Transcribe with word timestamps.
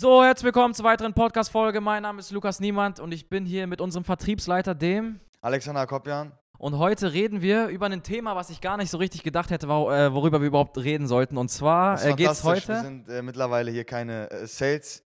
So, 0.00 0.22
herzlich 0.22 0.44
willkommen 0.44 0.74
zur 0.74 0.84
weiteren 0.84 1.12
Podcast-Folge. 1.12 1.80
Mein 1.80 2.04
Name 2.04 2.20
ist 2.20 2.30
Lukas 2.30 2.60
Niemand 2.60 3.00
und 3.00 3.10
ich 3.10 3.28
bin 3.28 3.44
hier 3.44 3.66
mit 3.66 3.80
unserem 3.80 4.04
Vertriebsleiter, 4.04 4.76
dem. 4.76 5.18
Alexander 5.40 5.88
Kopjan. 5.88 6.30
Und 6.56 6.78
heute 6.78 7.12
reden 7.12 7.42
wir 7.42 7.66
über 7.66 7.86
ein 7.86 8.04
Thema, 8.04 8.36
was 8.36 8.48
ich 8.50 8.60
gar 8.60 8.76
nicht 8.76 8.90
so 8.90 8.98
richtig 8.98 9.24
gedacht 9.24 9.50
hätte, 9.50 9.66
äh, 9.66 10.14
worüber 10.14 10.40
wir 10.40 10.46
überhaupt 10.46 10.78
reden 10.78 11.08
sollten. 11.08 11.36
Und 11.36 11.48
zwar 11.48 12.00
äh, 12.06 12.14
geht 12.14 12.30
es 12.30 12.44
heute. 12.44 12.68
Wir 12.68 12.80
sind 12.82 13.08
äh, 13.08 13.22
mittlerweile 13.22 13.72
hier 13.72 13.82
keine 13.82 14.30
äh, 14.30 14.46
Sales. 14.46 15.02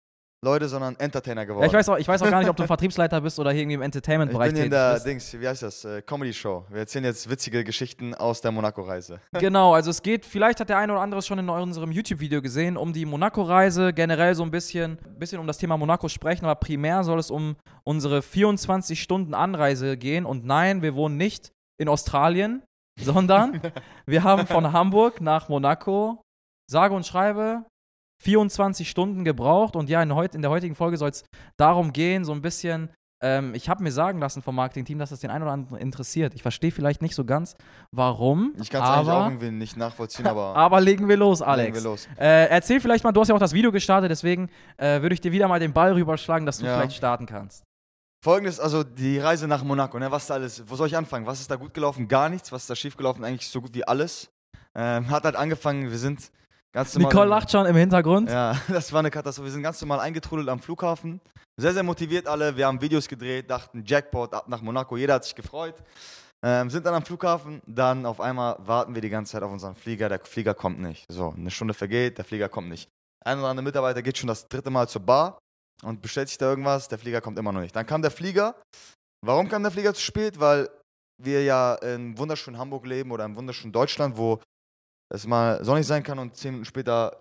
Leute, 0.44 0.68
sondern 0.68 0.94
Entertainer 0.96 1.44
geworden. 1.44 1.64
Ja, 1.64 1.68
ich, 1.68 1.72
weiß 1.72 1.88
auch, 1.88 1.96
ich 1.98 2.06
weiß 2.06 2.22
auch 2.22 2.30
gar 2.30 2.38
nicht, 2.38 2.48
ob 2.48 2.56
du 2.56 2.64
Vertriebsleiter 2.66 3.20
bist 3.20 3.40
oder 3.40 3.50
hier 3.50 3.62
irgendwie 3.62 3.74
im 3.74 3.82
Entertainment-Bereich 3.82 4.48
Ich 4.48 4.54
bin 4.54 4.64
in 4.64 4.70
der 4.70 5.00
Dings, 5.00 5.38
wie 5.38 5.48
heißt 5.48 5.64
das? 5.64 5.84
Äh, 5.84 6.02
Comedy-Show. 6.02 6.66
Wir 6.68 6.78
erzählen 6.78 7.04
jetzt 7.04 7.28
witzige 7.28 7.64
Geschichten 7.64 8.14
aus 8.14 8.40
der 8.40 8.52
Monaco-Reise. 8.52 9.20
Genau, 9.38 9.74
also 9.74 9.90
es 9.90 10.02
geht, 10.02 10.24
vielleicht 10.24 10.60
hat 10.60 10.68
der 10.68 10.78
eine 10.78 10.92
oder 10.92 11.02
andere 11.02 11.18
es 11.18 11.26
schon 11.26 11.38
in 11.38 11.48
unserem 11.48 11.90
YouTube-Video 11.90 12.40
gesehen, 12.42 12.76
um 12.76 12.92
die 12.92 13.04
Monaco-Reise, 13.04 13.92
generell 13.92 14.34
so 14.34 14.42
ein 14.42 14.50
bisschen, 14.50 14.98
bisschen 15.18 15.40
um 15.40 15.46
das 15.46 15.58
Thema 15.58 15.76
Monaco 15.76 16.08
sprechen, 16.08 16.44
aber 16.44 16.56
primär 16.56 17.02
soll 17.02 17.18
es 17.18 17.30
um 17.30 17.56
unsere 17.84 18.22
24 18.22 19.00
Stunden 19.00 19.34
Anreise 19.34 19.96
gehen. 19.96 20.24
Und 20.24 20.44
nein, 20.44 20.82
wir 20.82 20.94
wohnen 20.94 21.16
nicht 21.16 21.52
in 21.80 21.88
Australien, 21.88 22.62
sondern 23.00 23.60
wir 24.06 24.22
haben 24.22 24.46
von 24.46 24.72
Hamburg 24.72 25.20
nach 25.20 25.48
Monaco, 25.48 26.22
sage 26.70 26.94
und 26.94 27.06
schreibe, 27.06 27.64
24 28.22 28.88
Stunden 28.88 29.24
gebraucht 29.24 29.76
und 29.76 29.88
ja, 29.88 30.02
in, 30.02 30.14
heut, 30.14 30.34
in 30.34 30.42
der 30.42 30.50
heutigen 30.50 30.74
Folge 30.74 30.96
soll 30.96 31.10
es 31.10 31.24
darum 31.56 31.92
gehen, 31.92 32.24
so 32.24 32.32
ein 32.32 32.42
bisschen. 32.42 32.90
Ähm, 33.20 33.52
ich 33.54 33.68
habe 33.68 33.82
mir 33.82 33.90
sagen 33.90 34.20
lassen 34.20 34.42
vom 34.42 34.54
Marketing-Team, 34.54 34.98
dass 34.98 35.10
das 35.10 35.18
den 35.20 35.30
einen 35.30 35.42
oder 35.42 35.52
anderen 35.52 35.78
interessiert. 35.78 36.34
Ich 36.34 36.42
verstehe 36.42 36.70
vielleicht 36.70 37.02
nicht 37.02 37.16
so 37.16 37.24
ganz, 37.24 37.56
warum. 37.90 38.54
Ich 38.60 38.70
kann 38.70 38.82
es 38.82 38.88
eigentlich 38.88 39.08
auch 39.12 39.26
irgendwie 39.26 39.50
nicht 39.50 39.76
nachvollziehen, 39.76 40.26
aber. 40.26 40.54
aber 40.56 40.80
legen 40.80 41.08
wir 41.08 41.16
los, 41.16 41.42
Alex. 41.42 41.66
Legen 41.66 41.84
wir 41.84 41.90
los. 41.90 42.08
Äh, 42.16 42.48
erzähl 42.48 42.80
vielleicht 42.80 43.02
mal, 43.02 43.10
du 43.10 43.20
hast 43.20 43.28
ja 43.28 43.34
auch 43.34 43.40
das 43.40 43.52
Video 43.54 43.72
gestartet, 43.72 44.10
deswegen 44.10 44.48
äh, 44.76 45.02
würde 45.02 45.14
ich 45.14 45.20
dir 45.20 45.32
wieder 45.32 45.48
mal 45.48 45.58
den 45.58 45.72
Ball 45.72 45.92
rüberschlagen, 45.94 46.46
dass 46.46 46.58
du 46.58 46.66
Ja. 46.66 46.76
vielleicht 46.76 46.96
starten 46.96 47.26
kannst. 47.26 47.64
Folgendes, 48.24 48.58
also 48.60 48.82
die 48.84 49.18
Reise 49.18 49.46
nach 49.46 49.62
Monaco, 49.62 49.98
ne, 49.98 50.10
was 50.10 50.26
da 50.26 50.34
alles, 50.34 50.62
wo 50.68 50.74
soll 50.76 50.88
ich 50.88 50.96
anfangen? 50.96 51.26
Was 51.26 51.40
ist 51.40 51.50
da 51.50 51.56
gut 51.56 51.74
gelaufen? 51.74 52.08
Gar 52.08 52.28
nichts. 52.28 52.50
Was 52.52 52.62
ist 52.62 52.70
da 52.70 52.76
schief 52.76 52.96
gelaufen? 52.96 53.24
Eigentlich 53.24 53.48
so 53.48 53.60
gut 53.60 53.74
wie 53.74 53.86
alles. 53.86 54.28
Ähm, 54.76 55.08
hat 55.10 55.24
halt 55.24 55.36
angefangen, 55.36 55.90
wir 55.90 55.98
sind 55.98 56.30
ganz. 56.78 56.96
Nicole 56.96 57.28
lacht 57.28 57.50
schon 57.50 57.66
im 57.66 57.76
Hintergrund. 57.76 58.30
Ja, 58.30 58.56
das 58.68 58.92
war 58.92 59.00
eine 59.00 59.10
Katastrophe. 59.10 59.46
Wir 59.46 59.52
sind 59.52 59.62
ganz 59.62 59.80
normal 59.80 60.00
eingetrudelt 60.00 60.48
am 60.48 60.60
Flughafen. 60.60 61.20
Sehr, 61.56 61.72
sehr 61.72 61.82
motiviert 61.82 62.26
alle. 62.26 62.56
Wir 62.56 62.66
haben 62.66 62.80
Videos 62.80 63.08
gedreht, 63.08 63.50
dachten 63.50 63.82
Jackpot 63.84 64.32
ab 64.32 64.48
nach 64.48 64.62
Monaco. 64.62 64.96
Jeder 64.96 65.14
hat 65.14 65.24
sich 65.24 65.34
gefreut. 65.34 65.74
Ähm, 66.44 66.70
sind 66.70 66.86
dann 66.86 66.94
am 66.94 67.04
Flughafen. 67.04 67.60
Dann 67.66 68.06
auf 68.06 68.20
einmal 68.20 68.56
warten 68.60 68.94
wir 68.94 69.02
die 69.02 69.10
ganze 69.10 69.32
Zeit 69.32 69.42
auf 69.42 69.50
unseren 69.50 69.74
Flieger. 69.74 70.08
Der 70.08 70.20
Flieger 70.20 70.54
kommt 70.54 70.78
nicht. 70.78 71.04
So, 71.10 71.34
eine 71.36 71.50
Stunde 71.50 71.74
vergeht, 71.74 72.18
der 72.18 72.24
Flieger 72.24 72.48
kommt 72.48 72.68
nicht. 72.68 72.88
Ein 73.24 73.40
oder 73.40 73.48
andere 73.48 73.64
Mitarbeiter 73.64 74.02
geht 74.02 74.18
schon 74.18 74.28
das 74.28 74.46
dritte 74.46 74.70
Mal 74.70 74.88
zur 74.88 75.02
Bar 75.02 75.38
und 75.82 76.00
bestellt 76.00 76.28
sich 76.28 76.38
da 76.38 76.48
irgendwas. 76.48 76.86
Der 76.86 76.98
Flieger 76.98 77.20
kommt 77.20 77.38
immer 77.38 77.50
noch 77.50 77.60
nicht. 77.60 77.74
Dann 77.74 77.86
kam 77.86 78.02
der 78.02 78.12
Flieger. 78.12 78.54
Warum 79.26 79.48
kam 79.48 79.64
der 79.64 79.72
Flieger 79.72 79.92
zu 79.94 80.00
spät? 80.00 80.38
Weil 80.38 80.68
wir 81.20 81.42
ja 81.42 81.74
in 81.74 82.16
wunderschönen 82.16 82.56
Hamburg 82.56 82.86
leben 82.86 83.10
oder 83.10 83.24
im 83.24 83.34
wunderschönen 83.34 83.72
Deutschland, 83.72 84.16
wo 84.16 84.38
es 85.14 85.26
mal 85.26 85.64
sonnig 85.64 85.86
sein 85.86 86.02
kann 86.02 86.18
und 86.18 86.36
zehn 86.36 86.52
Minuten 86.52 86.66
später 86.66 87.20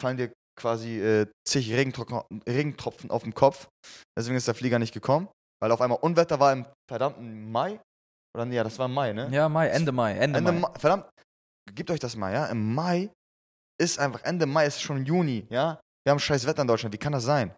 fallen 0.00 0.16
dir 0.16 0.32
quasi 0.58 1.00
äh, 1.00 1.26
zig 1.46 1.72
Regentropfen, 1.72 2.42
Regentropfen 2.46 3.10
auf 3.10 3.22
dem 3.22 3.34
Kopf. 3.34 3.68
Deswegen 4.18 4.36
ist 4.36 4.48
der 4.48 4.54
Flieger 4.54 4.78
nicht 4.78 4.92
gekommen, 4.92 5.28
weil 5.62 5.72
auf 5.72 5.80
einmal 5.80 5.98
Unwetter 6.00 6.38
war 6.40 6.52
im 6.52 6.66
verdammten 6.88 7.50
Mai. 7.50 7.80
Oder 8.36 8.44
nee, 8.46 8.56
ja, 8.56 8.64
das 8.64 8.78
war 8.78 8.86
im 8.86 8.94
Mai, 8.94 9.12
ne? 9.12 9.28
Ja, 9.30 9.48
Mai, 9.48 9.68
Ende 9.68 9.92
Mai, 9.92 10.12
Ende, 10.12 10.38
Ende 10.38 10.52
Mai. 10.52 10.60
Mai. 10.60 10.78
Verdammt, 10.78 11.06
gebt 11.74 11.90
euch 11.90 12.00
das 12.00 12.16
mal, 12.16 12.32
ja? 12.32 12.46
Im 12.46 12.74
Mai 12.74 13.10
ist 13.80 13.98
einfach, 13.98 14.22
Ende 14.24 14.46
Mai 14.46 14.66
ist 14.66 14.80
schon 14.80 15.04
Juni, 15.04 15.46
ja? 15.50 15.80
Wir 16.04 16.10
haben 16.10 16.18
scheiß 16.18 16.46
Wetter 16.46 16.62
in 16.62 16.68
Deutschland, 16.68 16.92
wie 16.92 16.98
kann 16.98 17.12
das 17.12 17.24
sein? 17.24 17.54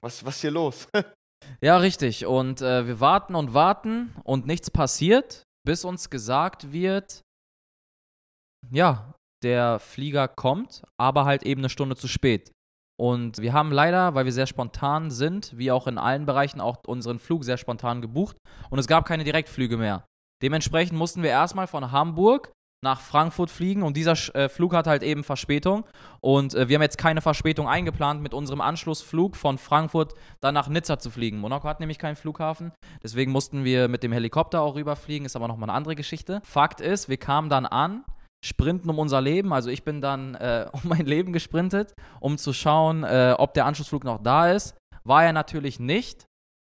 Was, 0.00 0.24
was 0.24 0.36
ist 0.36 0.40
hier 0.40 0.50
los? 0.50 0.88
Ja, 1.60 1.76
richtig. 1.78 2.26
Und 2.26 2.60
äh, 2.62 2.86
wir 2.86 2.98
warten 2.98 3.36
und 3.36 3.54
warten 3.54 4.12
und 4.24 4.46
nichts 4.46 4.72
passiert, 4.72 5.44
bis 5.64 5.84
uns 5.84 6.10
gesagt 6.10 6.72
wird, 6.72 7.22
ja, 8.70 9.14
der 9.42 9.78
Flieger 9.78 10.28
kommt, 10.28 10.82
aber 10.98 11.24
halt 11.24 11.42
eben 11.44 11.60
eine 11.60 11.68
Stunde 11.68 11.96
zu 11.96 12.08
spät. 12.08 12.52
Und 13.00 13.38
wir 13.38 13.52
haben 13.52 13.70
leider, 13.70 14.14
weil 14.14 14.24
wir 14.24 14.32
sehr 14.32 14.48
spontan 14.48 15.10
sind, 15.10 15.56
wie 15.56 15.70
auch 15.70 15.86
in 15.86 15.98
allen 15.98 16.26
Bereichen, 16.26 16.60
auch 16.60 16.78
unseren 16.86 17.20
Flug 17.20 17.44
sehr 17.44 17.56
spontan 17.56 18.02
gebucht. 18.02 18.36
Und 18.70 18.80
es 18.80 18.88
gab 18.88 19.04
keine 19.06 19.22
Direktflüge 19.22 19.76
mehr. 19.76 20.04
Dementsprechend 20.42 20.98
mussten 20.98 21.22
wir 21.22 21.30
erstmal 21.30 21.68
von 21.68 21.92
Hamburg 21.92 22.52
nach 22.82 23.00
Frankfurt 23.00 23.50
fliegen 23.50 23.82
und 23.82 23.96
dieser 23.96 24.14
äh, 24.36 24.48
Flug 24.48 24.72
hat 24.72 24.86
halt 24.86 25.02
eben 25.02 25.24
Verspätung. 25.24 25.84
Und 26.20 26.54
äh, 26.54 26.68
wir 26.68 26.76
haben 26.76 26.82
jetzt 26.82 26.98
keine 26.98 27.20
Verspätung 27.20 27.68
eingeplant, 27.68 28.22
mit 28.22 28.34
unserem 28.34 28.60
Anschlussflug 28.60 29.36
von 29.36 29.58
Frankfurt 29.58 30.14
dann 30.40 30.54
nach 30.54 30.68
Nizza 30.68 30.98
zu 30.98 31.10
fliegen. 31.10 31.38
Monaco 31.38 31.66
hat 31.68 31.80
nämlich 31.80 31.98
keinen 31.98 32.16
Flughafen, 32.16 32.72
deswegen 33.02 33.32
mussten 33.32 33.64
wir 33.64 33.88
mit 33.88 34.02
dem 34.04 34.12
Helikopter 34.12 34.60
auch 34.60 34.76
rüberfliegen, 34.76 35.26
ist 35.26 35.34
aber 35.34 35.48
nochmal 35.48 35.70
eine 35.70 35.76
andere 35.76 35.96
Geschichte. 35.96 36.40
Fakt 36.44 36.80
ist, 36.80 37.08
wir 37.08 37.16
kamen 37.16 37.48
dann 37.48 37.66
an, 37.66 38.04
sprinten 38.44 38.88
um 38.90 38.98
unser 38.98 39.20
Leben, 39.20 39.52
also 39.52 39.70
ich 39.70 39.84
bin 39.84 40.00
dann 40.00 40.34
äh, 40.34 40.66
um 40.72 40.80
mein 40.84 41.06
Leben 41.06 41.32
gesprintet, 41.32 41.94
um 42.20 42.38
zu 42.38 42.52
schauen, 42.52 43.04
äh, 43.04 43.34
ob 43.36 43.54
der 43.54 43.66
Anschlussflug 43.66 44.04
noch 44.04 44.22
da 44.22 44.50
ist. 44.50 44.76
War 45.04 45.24
er 45.24 45.32
natürlich 45.32 45.80
nicht. 45.80 46.26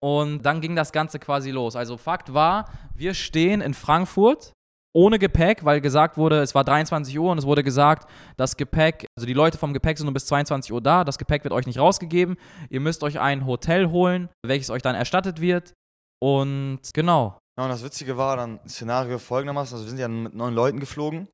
Und 0.01 0.43
dann 0.43 0.61
ging 0.61 0.77
das 0.77 0.93
Ganze 0.93 1.19
quasi 1.19 1.51
los. 1.51 1.75
Also 1.75 1.97
Fakt 1.97 2.33
war, 2.33 2.67
wir 2.95 3.15
stehen 3.15 3.61
in 3.61 3.75
Frankfurt 3.75 4.53
ohne 4.95 5.19
Gepäck, 5.19 5.65
weil 5.65 5.81
gesagt 5.81 6.17
wurde, 6.17 6.41
es 6.41 6.55
war 6.55 6.65
23 6.65 7.19
Uhr 7.19 7.31
und 7.31 7.39
es 7.39 7.47
wurde 7.47 7.63
gesagt, 7.63 8.09
das 8.37 8.57
Gepäck, 8.57 9.07
also 9.17 9.27
die 9.27 9.35
Leute 9.35 9.59
vom 9.59 9.73
Gepäck 9.73 9.99
sind 9.99 10.07
nur 10.07 10.15
bis 10.15 10.27
22 10.27 10.73
Uhr 10.73 10.81
da, 10.81 11.05
das 11.05 11.19
Gepäck 11.19 11.45
wird 11.45 11.53
euch 11.53 11.67
nicht 11.67 11.79
rausgegeben. 11.79 12.37
Ihr 12.71 12.81
müsst 12.81 13.03
euch 13.03 13.21
ein 13.21 13.47
Hotel 13.47 13.91
holen, 13.91 14.29
welches 14.45 14.71
euch 14.71 14.83
dann 14.83 14.95
erstattet 14.95 15.41
wird. 15.41 15.75
Und 16.21 16.81
genau. 16.95 17.39
Ja, 17.59 17.65
und 17.65 17.71
das 17.71 17.85
Witzige 17.85 18.17
war 18.17 18.37
dann 18.37 18.61
Szenario 18.69 19.19
folgendermaßen: 19.19 19.75
Also, 19.77 19.87
wir 19.87 19.91
sind 19.91 19.99
ja 19.99 20.09
mit 20.09 20.35
neun 20.35 20.55
Leuten 20.55 20.81
geflogen. 20.81 21.29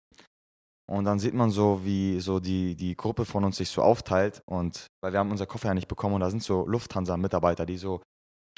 Und 0.90 1.04
dann 1.04 1.18
sieht 1.18 1.34
man 1.34 1.50
so, 1.50 1.84
wie 1.84 2.20
so 2.20 2.40
die, 2.40 2.76
die 2.76 2.96
Gruppe 2.96 3.24
von 3.24 3.44
uns 3.44 3.56
sich 3.56 3.70
so 3.70 3.82
aufteilt. 3.82 4.42
Und 4.46 4.86
weil 5.02 5.12
wir 5.12 5.18
haben 5.18 5.30
unser 5.30 5.46
Koffer 5.46 5.68
ja 5.68 5.74
nicht 5.74 5.88
bekommen 5.88 6.14
und 6.14 6.20
da 6.20 6.30
sind 6.30 6.42
so 6.42 6.66
Lufthansa-Mitarbeiter, 6.66 7.64
die 7.64 7.78
so 7.78 8.02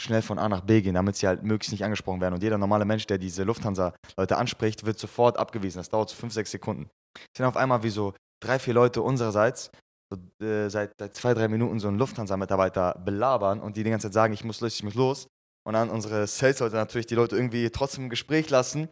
schnell 0.00 0.22
von 0.22 0.38
A 0.38 0.48
nach 0.48 0.60
B 0.60 0.82
gehen, 0.82 0.94
damit 0.94 1.16
sie 1.16 1.26
halt 1.26 1.42
möglichst 1.42 1.72
nicht 1.72 1.84
angesprochen 1.84 2.20
werden. 2.20 2.34
Und 2.34 2.42
jeder 2.42 2.58
normale 2.58 2.84
Mensch, 2.84 3.06
der 3.06 3.18
diese 3.18 3.44
Lufthansa-Leute 3.44 4.36
anspricht, 4.36 4.84
wird 4.84 4.98
sofort 4.98 5.38
abgewiesen. 5.38 5.78
Das 5.78 5.88
dauert 5.88 6.10
so 6.10 6.16
fünf, 6.16 6.32
sechs 6.32 6.50
Sekunden. 6.50 6.90
Ich 7.16 7.38
sehe 7.38 7.46
auf 7.46 7.56
einmal, 7.56 7.82
wie 7.82 7.90
so 7.90 8.12
drei, 8.42 8.58
vier 8.58 8.74
Leute 8.74 9.02
unsererseits 9.02 9.70
so, 10.12 10.44
äh, 10.44 10.68
seit, 10.68 10.92
seit 10.98 11.14
zwei, 11.14 11.34
drei 11.34 11.48
Minuten 11.48 11.80
so 11.80 11.88
einen 11.88 11.98
Lufthansa-Mitarbeiter 11.98 13.00
belabern 13.04 13.60
und 13.60 13.76
die 13.76 13.84
die 13.84 13.90
ganze 13.90 14.08
Zeit 14.08 14.14
sagen, 14.14 14.34
ich 14.34 14.44
muss 14.44 14.60
los, 14.60 14.74
ich 14.74 14.82
muss 14.82 14.94
los. 14.94 15.28
Und 15.66 15.72
dann 15.74 15.90
unsere 15.90 16.26
Sales-Leute 16.26 16.76
natürlich 16.76 17.06
die 17.06 17.16
Leute 17.16 17.36
irgendwie 17.36 17.70
trotzdem 17.70 18.04
im 18.04 18.10
Gespräch 18.10 18.50
lassen. 18.50 18.88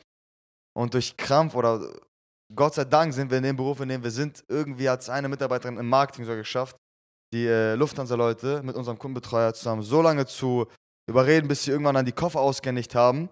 Und 0.76 0.94
durch 0.94 1.16
Krampf 1.16 1.54
oder 1.54 1.88
Gott 2.55 2.75
sei 2.75 2.84
Dank 2.84 3.12
sind 3.15 3.31
wir 3.31 3.38
in 3.38 3.44
dem 3.44 3.56
Beruf, 3.56 3.81
in 3.81 3.88
dem 3.88 4.03
wir 4.03 4.10
sind. 4.10 4.43
Irgendwie 4.49 4.88
hat 4.88 5.00
es 5.00 5.09
eine 5.10 5.28
Mitarbeiterin 5.28 5.78
im 5.78 5.88
Marketing 5.88 6.25
sogar 6.25 6.38
geschafft, 6.38 6.77
die 7.32 7.47
äh, 7.47 7.75
Lufthansa-Leute 7.75 8.62
mit 8.62 8.77
unserem 8.77 8.99
Kundenbetreuer 8.99 9.55
zusammen 9.55 9.82
so 9.82 10.03
lange 10.03 10.27
zu 10.27 10.66
überreden, 11.10 11.49
bis 11.49 11.65
sie 11.65 11.71
irgendwann 11.71 11.94
dann 11.94 12.05
die 12.06 12.12
Koffer 12.12 12.41
ausgehändigt 12.41 12.94
haben. 12.94 13.28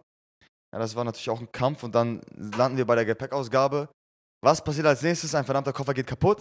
Ja, 0.75 0.78
das 0.78 0.97
war 0.97 1.05
natürlich 1.05 1.31
auch 1.31 1.41
ein 1.41 1.53
Kampf 1.53 1.83
und 1.83 1.95
dann 1.95 2.21
landen 2.56 2.78
wir 2.78 2.87
bei 2.87 2.95
der 2.95 3.05
Gepäckausgabe. 3.05 3.89
Was 4.45 4.65
passiert 4.65 4.87
als 4.87 5.03
nächstes? 5.03 5.34
Ein 5.37 5.44
verdammter 5.44 5.73
Koffer 5.73 5.94
geht 5.94 6.06
kaputt. 6.06 6.39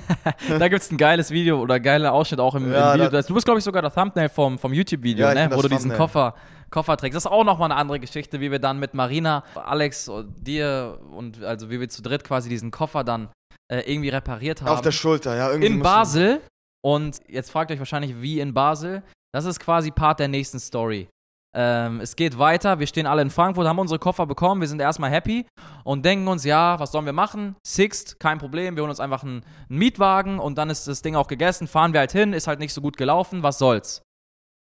da 0.48 0.68
gibt 0.68 0.82
es 0.82 0.90
ein 0.92 0.96
geiles 0.98 1.30
Video 1.32 1.60
oder 1.60 1.80
geiler 1.80 2.12
Ausschnitt 2.12 2.38
auch 2.38 2.54
im, 2.54 2.70
Ja, 2.70 2.92
im 2.94 3.00
Video. 3.00 3.10
das- 3.10 3.26
du 3.26 3.34
bist, 3.34 3.44
glaube 3.44 3.58
ich, 3.58 3.64
sogar 3.64 3.82
der 3.82 3.90
Thumbnail 3.92 4.28
vom, 4.28 4.56
vom 4.58 4.72
YouTube-Video, 4.72 5.26
Ja, 5.26 5.34
ne? 5.34 5.50
wo 5.50 5.60
du 5.62 5.68
diesen 5.68 5.90
Thumbnail. 5.90 5.96
Koffer, 5.98 6.34
Koffer 6.70 6.96
trägst. 6.96 7.16
Das 7.16 7.24
ist 7.24 7.30
auch 7.30 7.44
nochmal 7.44 7.70
eine 7.70 7.80
andere 7.80 8.00
Geschichte, 8.00 8.40
wie 8.40 8.50
wir 8.50 8.58
dann 8.58 8.78
mit 8.78 8.94
Marina, 8.94 9.44
Alex, 9.54 10.08
und 10.08 10.46
dir 10.46 10.98
und 11.10 11.42
also 11.42 11.70
wie 11.70 11.80
wir 11.80 11.88
zu 11.88 12.02
dritt 12.02 12.24
quasi 12.24 12.48
diesen 12.48 12.70
Koffer 12.70 13.04
dann 13.04 13.28
äh, 13.70 13.80
irgendwie 13.90 14.08
repariert 14.10 14.62
haben. 14.62 14.68
Auf 14.68 14.80
der 14.80 14.92
Schulter, 14.92 15.36
ja. 15.36 15.50
Irgendwie 15.50 15.68
in 15.68 15.82
Basel. 15.82 16.40
Und 16.82 17.20
jetzt 17.28 17.50
fragt 17.50 17.70
euch 17.70 17.78
wahrscheinlich, 17.78 18.20
wie 18.20 18.40
in 18.40 18.54
Basel. 18.54 19.02
Das 19.32 19.44
ist 19.44 19.60
quasi 19.60 19.90
Part 19.90 20.20
der 20.20 20.28
nächsten 20.28 20.58
Story. 20.58 21.08
Ähm, 21.52 22.00
es 22.00 22.14
geht 22.14 22.38
weiter, 22.38 22.78
wir 22.78 22.86
stehen 22.86 23.06
alle 23.06 23.22
in 23.22 23.30
Frankfurt, 23.30 23.66
haben 23.66 23.80
unsere 23.80 23.98
Koffer 23.98 24.24
bekommen, 24.24 24.60
wir 24.60 24.68
sind 24.68 24.80
erstmal 24.80 25.10
happy 25.10 25.46
und 25.82 26.04
denken 26.04 26.28
uns, 26.28 26.44
ja, 26.44 26.78
was 26.78 26.92
sollen 26.92 27.06
wir 27.06 27.12
machen? 27.12 27.56
Sixt, 27.66 28.20
kein 28.20 28.38
Problem, 28.38 28.76
wir 28.76 28.82
holen 28.82 28.90
uns 28.90 29.00
einfach 29.00 29.24
einen, 29.24 29.42
einen 29.68 29.78
Mietwagen 29.78 30.38
und 30.38 30.58
dann 30.58 30.70
ist 30.70 30.86
das 30.86 31.02
Ding 31.02 31.16
auch 31.16 31.26
gegessen, 31.26 31.66
fahren 31.66 31.92
wir 31.92 32.00
halt 32.00 32.12
hin, 32.12 32.34
ist 32.34 32.46
halt 32.46 32.60
nicht 32.60 32.72
so 32.72 32.80
gut 32.80 32.96
gelaufen, 32.96 33.42
was 33.42 33.58
soll's. 33.58 34.02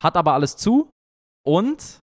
Hat 0.04 0.16
aber 0.16 0.34
alles 0.34 0.58
zu 0.58 0.90
und 1.46 2.00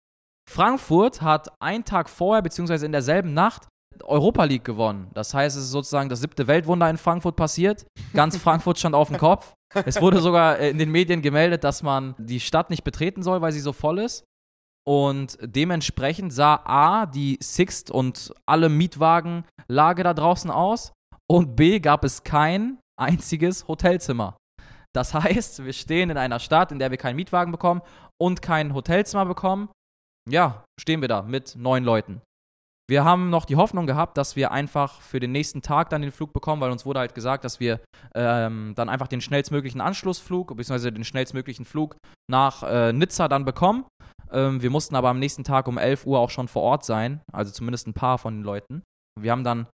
Frankfurt 0.49 1.21
hat 1.21 1.49
einen 1.61 1.85
Tag 1.85 2.09
vorher, 2.09 2.41
beziehungsweise 2.41 2.85
in 2.85 2.91
derselben 2.91 3.33
Nacht, 3.33 3.67
Europa 4.03 4.43
League 4.43 4.65
gewonnen. 4.65 5.09
Das 5.13 5.33
heißt, 5.33 5.57
es 5.57 5.63
ist 5.63 5.71
sozusagen 5.71 6.09
das 6.09 6.21
siebte 6.21 6.47
Weltwunder 6.47 6.89
in 6.89 6.97
Frankfurt 6.97 7.35
passiert. 7.35 7.85
Ganz 8.13 8.37
Frankfurt 8.41 8.79
stand 8.79 8.95
auf 8.95 9.09
dem 9.09 9.17
Kopf. 9.17 9.53
Es 9.85 10.01
wurde 10.01 10.19
sogar 10.19 10.59
äh, 10.59 10.69
in 10.69 10.77
den 10.77 10.91
Medien 10.91 11.21
gemeldet, 11.21 11.63
dass 11.63 11.83
man 11.83 12.15
die 12.17 12.39
Stadt 12.39 12.69
nicht 12.69 12.83
betreten 12.83 13.23
soll, 13.23 13.41
weil 13.41 13.51
sie 13.51 13.59
so 13.59 13.73
voll 13.73 13.99
ist. 13.99 14.23
Und 14.85 15.37
dementsprechend 15.41 16.33
sah 16.33 16.55
A, 16.65 17.05
die 17.05 17.37
Sixt 17.41 17.91
und 17.91 18.33
alle 18.45 18.67
Mietwagenlage 18.67 20.03
da 20.03 20.13
draußen 20.13 20.49
aus. 20.49 20.91
Und 21.29 21.55
B, 21.55 21.79
gab 21.79 22.03
es 22.03 22.23
kein 22.23 22.79
einziges 22.99 23.67
Hotelzimmer. 23.67 24.35
Das 24.93 25.13
heißt, 25.13 25.63
wir 25.63 25.73
stehen 25.73 26.09
in 26.09 26.17
einer 26.17 26.39
Stadt, 26.39 26.71
in 26.71 26.79
der 26.79 26.91
wir 26.91 26.97
keinen 26.97 27.15
Mietwagen 27.15 27.51
bekommen 27.51 27.81
und 28.21 28.41
kein 28.41 28.73
Hotelzimmer 28.73 29.25
bekommen. 29.25 29.69
Ja, 30.29 30.63
stehen 30.79 31.01
wir 31.01 31.07
da 31.07 31.21
mit 31.23 31.55
neun 31.55 31.83
Leuten. 31.83 32.21
Wir 32.89 33.05
haben 33.05 33.29
noch 33.29 33.45
die 33.45 33.55
Hoffnung 33.55 33.87
gehabt, 33.87 34.17
dass 34.17 34.35
wir 34.35 34.51
einfach 34.51 34.99
für 34.99 35.21
den 35.21 35.31
nächsten 35.31 35.61
Tag 35.61 35.89
dann 35.89 36.01
den 36.01 36.11
Flug 36.11 36.33
bekommen, 36.33 36.61
weil 36.61 36.71
uns 36.71 36.85
wurde 36.85 36.99
halt 36.99 37.15
gesagt, 37.15 37.45
dass 37.45 37.61
wir 37.61 37.79
ähm, 38.13 38.73
dann 38.75 38.89
einfach 38.89 39.07
den 39.07 39.21
schnellstmöglichen 39.21 39.79
Anschlussflug, 39.79 40.49
beziehungsweise 40.49 40.91
den 40.91 41.05
schnellstmöglichen 41.05 41.63
Flug 41.63 41.95
nach 42.29 42.63
äh, 42.63 42.91
Nizza 42.91 43.29
dann 43.29 43.45
bekommen. 43.45 43.85
Ähm, 44.29 44.61
wir 44.61 44.69
mussten 44.69 44.95
aber 44.95 45.07
am 45.07 45.19
nächsten 45.19 45.45
Tag 45.45 45.69
um 45.69 45.77
11 45.77 46.05
Uhr 46.05 46.19
auch 46.19 46.29
schon 46.29 46.49
vor 46.49 46.63
Ort 46.63 46.83
sein, 46.83 47.21
also 47.31 47.51
zumindest 47.53 47.87
ein 47.87 47.93
paar 47.93 48.17
von 48.17 48.35
den 48.35 48.43
Leuten. 48.43 48.83
Wir 49.17 49.31
haben 49.31 49.45
dann 49.45 49.67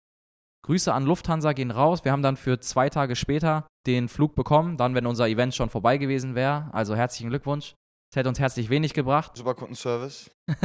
Grüße 0.68 0.94
an 0.94 1.06
Lufthansa 1.06 1.54
gehen 1.54 1.72
raus. 1.72 2.04
Wir 2.04 2.12
haben 2.12 2.22
dann 2.22 2.38
für 2.38 2.60
zwei 2.60 2.90
Tage 2.90 3.16
später 3.16 3.66
den 3.88 4.10
Flug 4.10 4.36
bekommen, 4.36 4.78
dann, 4.78 4.94
wenn 4.94 5.06
unser 5.06 5.28
Event 5.28 5.56
schon 5.56 5.70
vorbei 5.70 5.98
gewesen 5.98 6.36
wäre. 6.36 6.70
Also 6.74 6.96
herzlichen 6.96 7.30
Glückwunsch. 7.30 7.74
Es 8.10 8.16
hätte 8.16 8.30
uns 8.30 8.40
herzlich 8.40 8.70
wenig 8.70 8.94
gebracht. 8.94 9.36
Super 9.36 9.54
Kundenservice. 9.54 10.32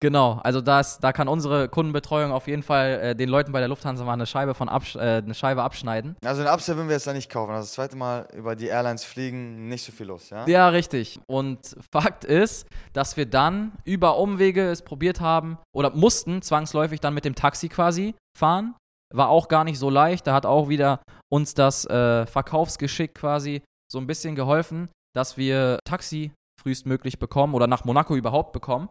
genau, 0.00 0.40
also 0.42 0.60
das, 0.60 0.98
da 0.98 1.12
kann 1.12 1.28
unsere 1.28 1.68
Kundenbetreuung 1.68 2.32
auf 2.32 2.48
jeden 2.48 2.64
Fall 2.64 3.00
äh, 3.00 3.14
den 3.14 3.28
Leuten 3.28 3.52
bei 3.52 3.60
der 3.60 3.68
Lufthansa 3.68 4.04
mal 4.04 4.14
eine 4.14 4.26
Scheibe, 4.26 4.52
von 4.52 4.68
absch 4.68 4.96
äh, 4.96 5.22
eine 5.24 5.32
Scheibe 5.32 5.62
abschneiden. 5.62 6.16
Also 6.24 6.42
den 6.42 6.52
Upsell 6.52 6.74
würden 6.74 6.88
wir 6.88 6.96
jetzt 6.96 7.06
da 7.06 7.12
nicht 7.12 7.30
kaufen. 7.30 7.52
Also 7.52 7.62
das 7.62 7.72
zweite 7.74 7.96
Mal 7.96 8.26
über 8.34 8.56
die 8.56 8.66
Airlines 8.66 9.04
fliegen, 9.04 9.68
nicht 9.68 9.84
so 9.84 9.92
viel 9.92 10.06
los, 10.06 10.30
ja? 10.30 10.44
Ja, 10.48 10.68
richtig. 10.70 11.20
Und 11.28 11.76
Fakt 11.92 12.24
ist, 12.24 12.66
dass 12.94 13.16
wir 13.16 13.26
dann 13.26 13.72
über 13.84 14.18
Umwege 14.18 14.68
es 14.68 14.82
probiert 14.82 15.20
haben 15.20 15.58
oder 15.72 15.90
mussten 15.90 16.42
zwangsläufig 16.42 16.98
dann 16.98 17.14
mit 17.14 17.24
dem 17.24 17.36
Taxi 17.36 17.68
quasi 17.68 18.16
fahren. 18.36 18.74
War 19.14 19.28
auch 19.28 19.46
gar 19.46 19.62
nicht 19.62 19.78
so 19.78 19.88
leicht. 19.88 20.26
Da 20.26 20.34
hat 20.34 20.46
auch 20.46 20.68
wieder 20.68 21.00
uns 21.32 21.54
das 21.54 21.84
äh, 21.86 22.26
Verkaufsgeschick 22.26 23.14
quasi 23.14 23.62
so 23.90 23.98
ein 23.98 24.06
bisschen 24.06 24.34
geholfen, 24.34 24.90
dass 25.14 25.36
wir 25.36 25.78
Taxi 25.84 26.32
frühestmöglich 26.60 27.18
bekommen 27.18 27.54
oder 27.54 27.66
nach 27.66 27.84
Monaco 27.84 28.14
überhaupt 28.16 28.52
bekommen. 28.52 28.88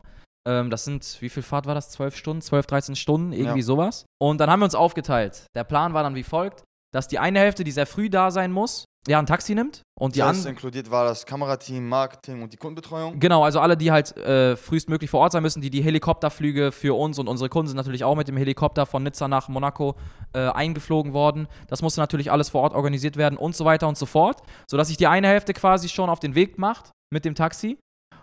Ähm, 0.47 0.69
das 0.71 0.85
sind, 0.85 1.17
wie 1.21 1.29
viel 1.29 1.43
Fahrt 1.43 1.67
war 1.67 1.75
das? 1.75 1.91
12 1.91 2.15
Stunden, 2.15 2.41
12, 2.41 2.65
13 2.65 2.95
Stunden, 2.95 3.31
irgendwie 3.31 3.59
Ja. 3.59 3.65
sowas. 3.65 4.05
Und 4.19 4.39
dann 4.39 4.49
haben 4.49 4.59
wir 4.59 4.65
uns 4.65 4.75
aufgeteilt. 4.75 5.45
Der 5.55 5.63
Plan 5.63 5.93
war 5.93 6.01
dann 6.03 6.15
wie 6.15 6.23
folgt, 6.23 6.63
dass 6.93 7.07
die 7.07 7.19
eine 7.19 7.39
Hälfte, 7.39 7.63
die 7.63 7.71
sehr 7.71 7.85
früh 7.85 8.09
da 8.09 8.31
sein 8.31 8.51
muss, 8.51 8.85
ja, 9.07 9.17
ein 9.17 9.25
Taxi 9.25 9.55
nimmt 9.55 9.81
und 9.99 10.15
die 10.15 10.19
Das 10.19 10.45
inkludiert 10.45 10.91
war 10.91 11.05
das 11.05 11.25
Kamerateam, 11.25 11.89
Marketing 11.89 12.43
und 12.43 12.53
die 12.53 12.57
Kundenbetreuung. 12.57 13.19
Genau, 13.19 13.43
also 13.43 13.59
alle, 13.59 13.75
die 13.75 13.91
halt 13.91 14.15
äh, 14.17 14.55
frühestmöglich 14.55 15.09
vor 15.09 15.21
Ort 15.21 15.31
sein 15.31 15.41
müssen, 15.41 15.61
die 15.61 15.71
die 15.71 15.81
Helikopterflüge 15.81 16.71
für 16.71 16.95
uns 16.95 17.17
und 17.17 17.27
unsere 17.27 17.49
Kunden 17.49 17.69
sind 17.69 17.77
natürlich 17.77 18.03
auch 18.03 18.15
mit 18.15 18.27
dem 18.27 18.37
Helikopter 18.37 18.85
von 18.85 19.01
Nizza 19.01 19.27
nach 19.27 19.49
Monaco 19.49 19.95
äh, 20.33 20.49
eingeflogen 20.49 21.13
worden. 21.13 21.47
Das 21.67 21.81
musste 21.81 21.99
natürlich 21.99 22.31
alles 22.31 22.49
vor 22.49 22.61
Ort 22.61 22.73
organisiert 22.73 23.17
werden 23.17 23.37
und 23.37 23.55
so 23.55 23.65
weiter 23.65 23.87
und 23.87 23.97
so 23.97 24.05
fort, 24.05 24.41
sodass 24.69 24.89
sich 24.89 24.97
die 24.97 25.07
eine 25.07 25.27
Hälfte 25.27 25.53
quasi 25.53 25.89
schon 25.89 26.09
auf 26.09 26.19
den 26.19 26.35
Weg 26.35 26.59
macht 26.59 26.91
mit 27.11 27.25
dem 27.25 27.33
Taxi 27.33 27.79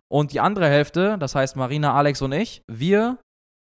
und 0.08 0.32
die 0.32 0.40
andere 0.40 0.68
Hälfte, 0.68 1.18
das 1.18 1.34
heißt 1.34 1.56
Marina, 1.56 1.94
Alex 1.94 2.22
und 2.22 2.32
ich, 2.32 2.62
wir 2.70 3.18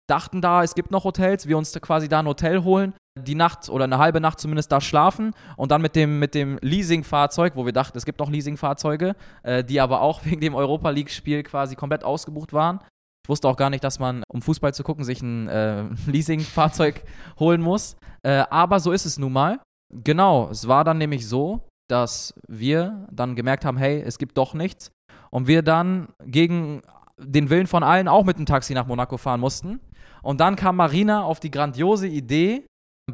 dachten 0.08 0.41
da, 0.41 0.62
es 0.62 0.75
gibt 0.75 0.91
noch 0.91 1.05
Hotels, 1.05 1.47
wir 1.47 1.56
uns 1.58 1.73
da 1.73 1.81
quasi 1.81 2.08
da 2.08 2.20
ein 2.20 2.26
Hotel 2.26 2.65
holen, 2.65 2.94
die 3.19 3.35
Nacht 3.35 3.69
oder 3.69 3.85
eine 3.85 3.99
halbe 3.99 4.20
Nacht 4.20 4.41
zumindest 4.41 4.73
da 4.73 4.81
schlafen 4.81 5.35
und 5.56 5.70
dann 5.70 5.82
mit 5.82 5.97
dem, 5.97 6.19
mit 6.19 6.35
dem 6.35 6.59
Leasingfahrzeug, 6.62 7.56
wo 7.56 7.67
wir 7.67 7.73
dachten, 7.73 7.99
es 7.99 8.06
gibt 8.06 8.20
noch 8.20 8.31
Leasingfahrzeuge, 8.31 9.14
äh, 9.43 9.62
die 9.62 9.81
aber 9.81 10.00
auch 10.00 10.20
wegen 10.25 10.41
dem 10.41 10.55
Europa 10.55 10.91
League-Spiel 10.91 11.43
quasi 11.43 11.76
komplett 11.76 12.05
ausgebucht 12.05 12.53
waren. 12.53 12.81
Ich 13.25 13.29
wusste 13.29 13.49
auch 13.49 13.56
gar 13.56 13.70
nicht, 13.70 13.85
dass 13.85 13.99
man, 13.99 14.25
um 14.29 14.43
Fußball 14.43 14.75
zu 14.75 14.82
gucken, 14.82 15.05
sich 15.05 15.23
ein 15.23 15.49
äh, 15.49 15.85
Leasingfahrzeug 16.06 17.05
holen 17.38 17.61
muss. 17.61 17.97
Äh, 18.23 18.44
aber 18.50 18.81
so 18.81 18.93
ist 18.93 19.06
es 19.06 19.19
nun 19.19 19.32
mal. 19.32 19.61
Genau, 19.93 20.49
es 20.50 20.67
war 20.67 20.85
dann 20.85 20.99
nämlich 20.99 21.29
so, 21.29 21.61
dass 21.91 22.35
wir 22.49 23.06
dann 23.12 23.37
gemerkt 23.37 23.65
haben, 23.65 23.76
hey, 23.76 24.00
es 24.00 24.19
gibt 24.19 24.38
doch 24.38 24.55
nichts. 24.55 24.91
Und 25.31 25.47
wir 25.47 25.62
dann 25.62 26.08
gegen 26.25 26.82
den 27.19 27.50
Willen 27.50 27.67
von 27.67 27.82
allen 27.82 28.08
auch 28.08 28.25
mit 28.25 28.38
dem 28.38 28.47
Taxi 28.47 28.75
nach 28.75 28.87
Monaco 28.87 29.19
fahren 29.19 29.41
mussten. 29.41 29.81
Und 30.23 30.41
dann 30.41 30.56
kam 30.56 30.76
Marina 30.76 31.23
auf 31.25 31.41
die 31.41 31.50
grandiose 31.50 32.06
Idee, 32.06 32.65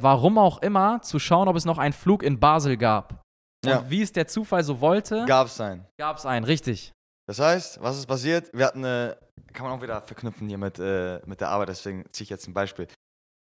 warum 0.02 0.38
auch 0.38 0.58
immer, 0.62 1.00
zu 1.02 1.18
schauen, 1.18 1.48
ob 1.48 1.56
es 1.56 1.64
noch 1.64 1.78
einen 1.78 1.92
Flug 1.92 2.22
in 2.22 2.38
Basel 2.40 2.76
gab. 2.76 3.22
Und 3.64 3.70
Ja. 3.70 3.90
wie 3.90 4.02
es 4.02 4.12
der 4.12 4.26
Zufall 4.28 4.62
so 4.62 4.80
wollte, 4.80 5.24
Gab 5.26 5.46
es 5.48 5.56
sein. 5.56 5.86
gab 5.98 6.16
es 6.18 6.26
einen, 6.26 6.44
richtig. 6.44 6.92
Das 7.28 7.38
heißt, 7.40 7.82
was 7.82 7.98
ist 7.98 8.06
passiert? 8.06 8.50
Wir 8.54 8.64
hatten 8.66 8.84
eine, 8.84 9.18
kann 9.52 9.66
man 9.66 9.76
auch 9.78 9.82
wieder 9.82 10.00
verknüpfen 10.02 10.48
hier 10.48 10.58
mit, 10.58 10.78
äh, 10.78 11.20
mit 11.26 11.40
der 11.40 11.48
Arbeit, 11.50 11.68
deswegen 11.68 12.04
ziehe 12.12 12.24
ich 12.24 12.30
jetzt 12.30 12.46
ein 12.48 12.54
Beispiel. 12.54 12.86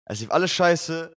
Es 0.09 0.19
lief 0.19 0.31
alles 0.31 0.51
scheiße, 0.51 1.13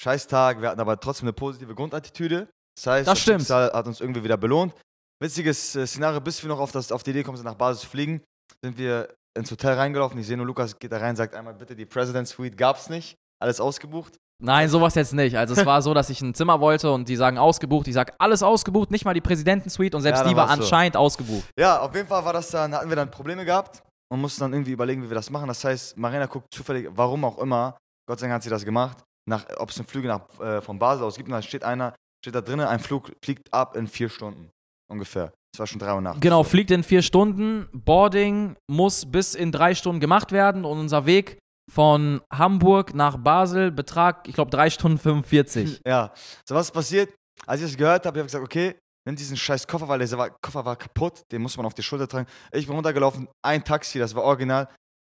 scheiß 0.00 0.26
Tag, 0.26 0.60
wir 0.60 0.70
hatten 0.70 0.80
aber 0.80 0.98
trotzdem 0.98 1.26
eine 1.26 1.34
positive 1.34 1.74
Grundattitüde. 1.74 2.48
Das 2.76 2.86
heißt, 2.86 3.08
Das 3.08 3.20
stimmt. 3.20 3.40
Schicksal 3.42 3.70
hat 3.72 3.86
uns 3.86 4.00
irgendwie 4.00 4.24
wieder 4.24 4.36
belohnt. 4.36 4.74
Witziges 5.22 5.76
äh, 5.76 5.86
Szenario, 5.86 6.20
bis 6.20 6.42
wir 6.42 6.48
noch 6.48 6.58
auf, 6.58 6.72
das, 6.72 6.90
auf 6.90 7.02
die 7.04 7.10
Idee 7.10 7.22
kommen, 7.22 7.36
sind 7.36 7.46
nach 7.46 7.54
Basis 7.54 7.82
zu 7.82 7.88
fliegen, 7.88 8.22
sind 8.64 8.76
wir 8.78 9.14
ins 9.36 9.50
Hotel 9.50 9.74
reingelaufen. 9.74 10.18
Ich 10.18 10.26
sehe 10.26 10.36
nur, 10.36 10.46
Lukas 10.46 10.76
geht 10.78 10.90
da 10.90 10.98
rein, 10.98 11.14
sagt 11.14 11.34
einmal 11.34 11.54
bitte 11.54 11.76
die 11.76 11.86
President 11.86 12.26
Suite, 12.26 12.56
gab's 12.56 12.88
nicht, 12.88 13.14
alles 13.40 13.60
ausgebucht. 13.60 14.16
Nein, 14.42 14.68
sowas 14.68 14.94
jetzt 14.94 15.14
nicht. 15.14 15.36
Also 15.38 15.54
es 15.54 15.64
war 15.64 15.80
so, 15.80 15.94
dass 15.94 16.10
ich 16.10 16.20
ein 16.20 16.34
Zimmer 16.34 16.60
wollte 16.60 16.90
und 16.92 17.08
die 17.08 17.16
sagen 17.16 17.38
ausgebucht. 17.38 17.86
Ich 17.88 17.94
sag 17.94 18.14
alles 18.18 18.42
ausgebucht, 18.42 18.90
nicht 18.90 19.04
mal 19.04 19.14
die 19.14 19.20
Präsidentensuite 19.20 19.96
und 19.96 20.02
selbst 20.02 20.18
Ja, 20.18 20.24
dann 20.24 20.32
die 20.32 20.36
war 20.36 20.48
war's 20.48 20.56
so. 20.56 20.62
anscheinend 20.62 20.96
ausgebucht. 20.96 21.48
Ja, 21.58 21.80
auf 21.80 21.94
jeden 21.94 22.08
Fall 22.08 22.24
war 22.24 22.32
das 22.32 22.50
dann, 22.50 22.74
hatten 22.74 22.88
wir 22.88 22.96
dann 22.96 23.10
Probleme 23.10 23.44
gehabt 23.44 23.82
und 24.12 24.20
mussten 24.20 24.40
dann 24.40 24.52
irgendwie 24.52 24.72
überlegen, 24.72 25.02
wie 25.02 25.08
wir 25.10 25.14
das 25.14 25.30
machen. 25.30 25.46
Das 25.48 25.64
heißt, 25.64 25.96
Marina 25.96 26.26
guckt 26.26 26.52
zufällig, 26.52 26.88
warum 26.94 27.24
auch 27.24 27.38
immer, 27.38 27.76
Gott 28.08 28.18
sei 28.18 28.26
Dank 28.26 28.34
hat 28.36 28.42
sie 28.42 28.50
das 28.50 28.64
gemacht, 28.64 28.98
nach, 29.28 29.46
ob 29.58 29.70
es 29.70 29.78
eine 29.78 29.86
Flüge 29.86 30.08
nach, 30.08 30.22
äh, 30.40 30.60
von 30.60 30.78
Basel 30.78 31.04
aus 31.04 31.16
gibt. 31.16 31.28
Und 31.28 31.34
da 31.34 31.40
steht 31.42 31.64
einer, 31.64 31.94
steht 32.22 32.34
da 32.34 32.40
drinnen, 32.40 32.66
ein 32.66 32.80
Flug 32.80 33.12
fliegt 33.24 33.52
ab 33.52 33.76
in 33.76 33.86
vier 33.86 34.08
Stunden 34.08 34.50
ungefähr. 34.90 35.32
Das 35.52 35.60
war 35.60 35.66
schon 35.68 35.78
drei 35.78 35.94
Uhr 35.94 36.00
nachts. 36.00 36.20
Genau, 36.20 36.42
fliegt 36.42 36.72
in 36.72 36.82
vier 36.82 37.00
Stunden. 37.02 37.68
Boarding 37.72 38.56
muss 38.68 39.06
bis 39.06 39.36
in 39.36 39.52
drei 39.52 39.74
Stunden 39.76 40.00
gemacht 40.00 40.32
werden 40.32 40.64
und 40.64 40.78
unser 40.78 41.06
Weg 41.06 41.38
von 41.70 42.20
Hamburg 42.32 42.94
nach 42.94 43.16
Basel 43.16 43.70
betrag, 43.70 44.28
ich 44.28 44.34
glaube, 44.34 44.50
drei 44.50 44.70
Stunden 44.70 44.98
45. 44.98 45.80
Ja, 45.86 46.12
so 46.46 46.54
was 46.54 46.66
ist 46.66 46.72
passiert? 46.72 47.14
Als 47.46 47.60
ich 47.60 47.68
das 47.68 47.76
gehört 47.76 48.06
habe, 48.06 48.18
habe 48.18 48.26
ich 48.26 48.32
gesagt, 48.32 48.44
okay, 48.44 48.76
nimm 49.06 49.16
diesen 49.16 49.36
scheiß 49.36 49.66
Koffer, 49.66 49.88
weil 49.88 49.98
dieser 49.98 50.30
Koffer 50.30 50.64
war 50.64 50.76
kaputt, 50.76 51.22
den 51.30 51.42
muss 51.42 51.56
man 51.56 51.66
auf 51.66 51.74
die 51.74 51.82
Schulter 51.82 52.08
tragen. 52.08 52.28
Ich 52.52 52.66
bin 52.66 52.74
runtergelaufen, 52.74 53.28
ein 53.44 53.64
Taxi, 53.64 53.98
das 53.98 54.14
war 54.14 54.22
original, 54.22 54.68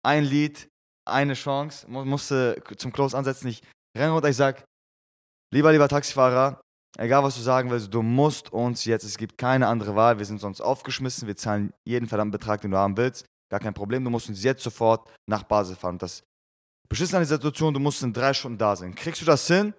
ein 0.05 0.23
Lied, 0.23 0.67
eine 1.07 1.33
Chance, 1.33 1.89
mu 1.89 2.05
musste 2.05 2.61
zum 2.77 2.91
Close 2.91 3.17
ansetzen. 3.17 3.47
Ich 3.47 3.63
renne 3.97 4.11
runter, 4.11 4.29
ich 4.29 4.35
sag, 4.35 4.63
lieber, 5.53 5.71
lieber 5.71 5.87
Taxifahrer, 5.87 6.61
egal 6.97 7.23
was 7.23 7.35
du 7.35 7.41
sagen 7.41 7.69
willst, 7.69 7.93
du 7.93 8.01
musst 8.01 8.51
uns 8.51 8.85
jetzt, 8.85 9.03
es 9.03 9.17
gibt 9.17 9.37
keine 9.37 9.67
andere 9.67 9.95
Wahl, 9.95 10.19
wir 10.19 10.25
sind 10.25 10.39
sonst 10.39 10.61
aufgeschmissen, 10.61 11.27
wir 11.27 11.35
zahlen 11.35 11.73
jeden 11.87 12.07
verdammten 12.07 12.39
Betrag, 12.39 12.61
den 12.61 12.71
du 12.71 12.77
haben 12.77 12.97
willst, 12.97 13.25
gar 13.51 13.59
kein 13.59 13.73
Problem, 13.73 14.03
du 14.03 14.09
musst 14.09 14.29
uns 14.29 14.43
jetzt 14.43 14.63
sofort 14.63 15.09
nach 15.27 15.43
Basel 15.43 15.75
fahren. 15.75 15.97
Das 15.97 16.23
Beschissen 16.89 17.15
an 17.15 17.21
die 17.21 17.27
Situation, 17.27 17.73
du 17.73 17.79
musst 17.79 18.01
in 18.03 18.11
drei 18.11 18.33
Stunden 18.33 18.57
da 18.57 18.75
sein. 18.75 18.95
Kriegst 18.95 19.21
du 19.21 19.25
das 19.25 19.45
hin? 19.47 19.73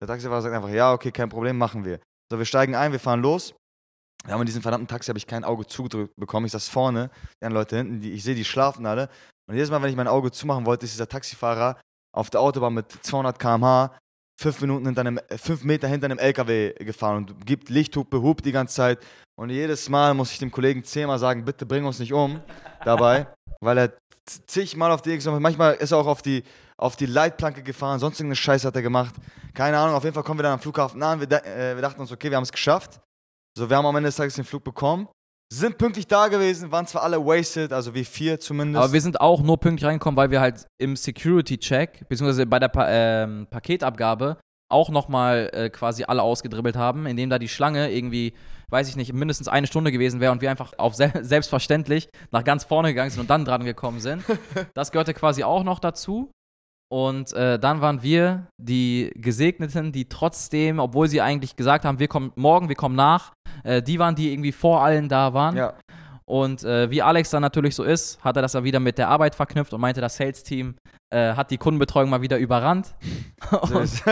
Der 0.00 0.08
Taxifahrer 0.08 0.42
sagt 0.42 0.54
einfach, 0.54 0.70
ja, 0.70 0.92
okay, 0.92 1.10
kein 1.10 1.28
Problem, 1.28 1.56
machen 1.56 1.84
wir. 1.84 2.00
So, 2.30 2.38
wir 2.38 2.44
steigen 2.44 2.74
ein, 2.74 2.92
wir 2.92 3.00
fahren 3.00 3.22
los. 3.22 3.54
Ja, 4.26 4.34
und 4.34 4.42
in 4.42 4.46
diesem 4.46 4.62
verdammten 4.62 4.88
Taxi 4.88 5.08
habe 5.08 5.18
ich 5.18 5.26
kein 5.26 5.44
Auge 5.44 5.66
zugedrückt 5.66 6.12
bekommen. 6.16 6.46
Ich 6.46 6.52
saß 6.52 6.68
vorne, 6.68 7.10
die 7.40 7.46
anderen 7.46 7.62
Leute 7.62 7.76
hinten, 7.76 8.00
die, 8.00 8.12
ich 8.12 8.24
sehe, 8.24 8.34
die 8.34 8.44
schlafen 8.44 8.84
alle. 8.86 9.08
Und 9.48 9.54
jedes 9.54 9.70
Mal, 9.70 9.80
wenn 9.82 9.90
ich 9.90 9.96
mein 9.96 10.08
Auge 10.08 10.30
zumachen 10.30 10.66
wollte, 10.66 10.84
ist 10.84 10.94
dieser 10.94 11.08
Taxifahrer 11.08 11.80
auf 12.14 12.30
der 12.30 12.40
Autobahn 12.40 12.74
mit 12.74 12.90
200 12.90 13.38
km/h 13.38 13.96
fünf, 14.40 14.60
Minuten 14.60 14.86
hinter 14.86 15.00
einem, 15.00 15.18
äh, 15.28 15.36
fünf 15.36 15.64
Meter 15.64 15.88
hinter 15.88 16.06
einem 16.06 16.18
LKW 16.18 16.72
gefahren 16.84 17.16
und 17.18 17.46
gibt 17.46 17.68
Lichthupe, 17.68 18.22
hupt 18.22 18.44
die 18.44 18.52
ganze 18.52 18.74
Zeit. 18.76 18.98
Und 19.36 19.50
jedes 19.50 19.88
Mal 19.88 20.14
muss 20.14 20.32
ich 20.32 20.38
dem 20.38 20.50
Kollegen 20.50 20.84
zehnmal 20.84 21.18
sagen, 21.18 21.44
bitte 21.44 21.66
bring 21.66 21.84
uns 21.84 21.98
nicht 21.98 22.12
um 22.12 22.40
dabei, 22.84 23.26
weil 23.60 23.78
er 23.78 23.92
zigmal 24.28 24.90
auf 24.90 25.02
die 25.02 25.10
X 25.10 25.26
manchmal 25.26 25.74
ist 25.74 25.92
er 25.92 25.98
auch 25.98 26.06
auf 26.06 26.22
die, 26.22 26.42
auf 26.76 26.96
die 26.96 27.06
Leitplanke 27.06 27.62
gefahren, 27.62 27.98
sonst 27.98 28.20
irgendeine 28.20 28.36
Scheiße 28.36 28.66
hat 28.66 28.76
er 28.76 28.82
gemacht. 28.82 29.14
Keine 29.54 29.78
Ahnung, 29.78 29.94
auf 29.94 30.04
jeden 30.04 30.14
Fall 30.14 30.22
kommen 30.22 30.38
wir 30.38 30.44
dann 30.44 30.54
am 30.54 30.60
Flughafen 30.60 31.02
an. 31.02 31.20
Wir, 31.20 31.44
äh, 31.44 31.74
wir 31.74 31.82
dachten 31.82 32.00
uns, 32.00 32.12
okay, 32.12 32.30
wir 32.30 32.36
haben 32.36 32.44
es 32.44 32.52
geschafft. 32.52 33.00
So, 33.56 33.68
wir 33.68 33.76
haben 33.76 33.86
am 33.86 33.96
Ende 33.96 34.08
des 34.08 34.16
Tages 34.16 34.34
den 34.34 34.44
Flug 34.44 34.62
bekommen. 34.62 35.08
Sind 35.50 35.78
pünktlich 35.78 36.06
da 36.06 36.28
gewesen, 36.28 36.70
waren 36.70 36.86
zwar 36.86 37.02
alle 37.02 37.18
wasted, 37.24 37.72
also 37.72 37.94
wie 37.94 38.04
vier 38.04 38.38
zumindest. 38.38 38.84
Aber 38.84 38.92
wir 38.92 39.00
sind 39.00 39.18
auch 39.20 39.40
nur 39.40 39.58
pünktlich 39.58 39.86
reingekommen, 39.88 40.16
weil 40.16 40.30
wir 40.30 40.40
halt 40.40 40.66
im 40.78 40.94
Security-Check, 40.94 42.06
beziehungsweise 42.06 42.44
bei 42.44 42.58
der 42.58 42.68
pa 42.68 42.86
ähm, 42.88 43.46
Paketabgabe, 43.50 44.36
auch 44.68 44.90
nochmal 44.90 45.50
äh, 45.52 45.70
quasi 45.70 46.04
alle 46.04 46.22
ausgedribbelt 46.22 46.76
haben, 46.76 47.06
indem 47.06 47.30
da 47.30 47.38
die 47.38 47.48
Schlange 47.48 47.90
irgendwie, 47.90 48.34
weiß 48.68 48.88
ich 48.88 48.96
nicht, 48.96 49.12
mindestens 49.12 49.48
eine 49.48 49.66
Stunde 49.66 49.92
gewesen 49.92 50.20
wäre 50.20 50.32
und 50.32 50.42
wir 50.42 50.50
einfach 50.50 50.72
auf 50.78 50.94
se 50.94 51.12
selbstverständlich 51.22 52.08
nach 52.30 52.44
ganz 52.44 52.64
vorne 52.64 52.88
gegangen 52.88 53.10
sind 53.10 53.20
und 53.20 53.30
dann 53.30 53.44
dran 53.44 53.64
gekommen 53.64 54.00
sind. 54.00 54.24
Das 54.74 54.92
gehörte 54.92 55.14
quasi 55.14 55.42
auch 55.42 55.64
noch 55.64 55.78
dazu. 55.78 56.30
Und 56.90 57.32
äh, 57.34 57.58
dann 57.58 57.80
waren 57.80 58.02
wir 58.02 58.46
die 58.56 59.10
Gesegneten, 59.14 59.92
die 59.92 60.08
trotzdem, 60.08 60.78
obwohl 60.78 61.08
sie 61.08 61.20
eigentlich 61.20 61.56
gesagt 61.56 61.84
haben, 61.84 61.98
wir 61.98 62.08
kommen 62.08 62.32
morgen, 62.34 62.68
wir 62.68 62.76
kommen 62.76 62.96
nach, 62.96 63.32
äh, 63.64 63.82
die 63.82 63.98
waren, 63.98 64.14
die 64.14 64.32
irgendwie 64.32 64.52
vor 64.52 64.82
allen 64.82 65.08
da 65.08 65.34
waren. 65.34 65.56
ja, 65.56 65.74
Und 66.24 66.64
äh, 66.64 66.90
wie 66.90 67.02
Alex 67.02 67.30
dann 67.30 67.42
natürlich 67.42 67.74
so 67.74 67.84
ist, 67.84 68.22
hat 68.24 68.36
er 68.36 68.42
das 68.42 68.52
dann 68.52 68.64
wieder 68.64 68.80
mit 68.80 68.96
der 68.96 69.08
Arbeit 69.08 69.34
verknüpft 69.34 69.74
und 69.74 69.80
meinte, 69.80 70.00
das 70.00 70.16
Sales-Team 70.16 70.76
äh, 71.10 71.34
hat 71.34 71.50
die 71.50 71.58
Kundenbetreuung 71.58 72.08
mal 72.08 72.22
wieder 72.22 72.38
überrannt. 72.38 72.94
und, 73.50 74.02